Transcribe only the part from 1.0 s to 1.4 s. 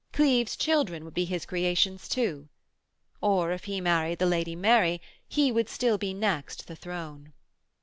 would be